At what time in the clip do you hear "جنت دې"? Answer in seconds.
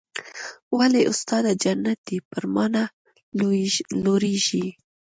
1.63-2.17